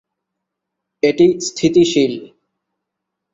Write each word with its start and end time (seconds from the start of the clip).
এটি 1.03 1.27
স্থিতিশীল। 1.47 2.13